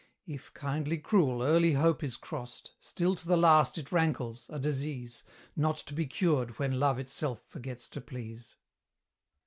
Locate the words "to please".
7.89-8.55